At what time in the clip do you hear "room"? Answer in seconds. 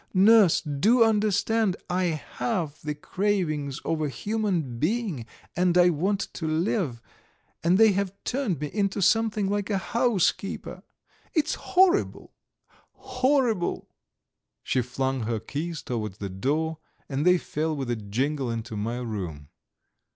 18.97-19.49